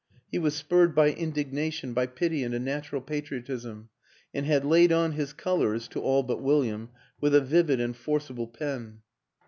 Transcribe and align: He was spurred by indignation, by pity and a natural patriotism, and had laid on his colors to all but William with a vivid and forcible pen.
He 0.31 0.39
was 0.39 0.55
spurred 0.55 0.95
by 0.95 1.11
indignation, 1.11 1.93
by 1.93 2.07
pity 2.07 2.43
and 2.43 2.55
a 2.55 2.59
natural 2.59 3.03
patriotism, 3.03 3.89
and 4.33 4.47
had 4.47 4.65
laid 4.65 4.91
on 4.91 5.11
his 5.11 5.31
colors 5.31 5.87
to 5.89 5.99
all 6.01 6.23
but 6.23 6.41
William 6.41 6.89
with 7.19 7.35
a 7.35 7.39
vivid 7.41 7.79
and 7.79 7.95
forcible 7.95 8.47
pen. 8.47 9.01